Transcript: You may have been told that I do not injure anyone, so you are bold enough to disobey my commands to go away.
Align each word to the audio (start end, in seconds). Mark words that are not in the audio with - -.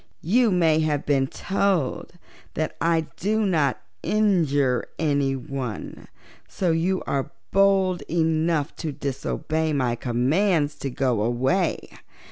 You 0.23 0.49
may 0.49 0.79
have 0.79 1.05
been 1.05 1.27
told 1.27 2.13
that 2.55 2.75
I 2.81 3.01
do 3.17 3.45
not 3.45 3.79
injure 4.01 4.87
anyone, 4.97 6.07
so 6.47 6.71
you 6.71 7.03
are 7.05 7.31
bold 7.51 8.01
enough 8.09 8.75
to 8.77 8.91
disobey 8.91 9.73
my 9.73 9.95
commands 9.95 10.73
to 10.79 10.89
go 10.89 11.21
away. 11.21 11.87